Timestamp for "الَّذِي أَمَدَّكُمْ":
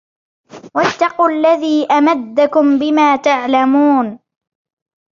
1.29-2.79